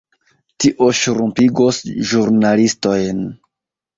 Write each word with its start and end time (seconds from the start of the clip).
Tio 0.63 0.87
ŝrumpigos 0.99 1.81
ĵurnalistojn. 2.13 3.21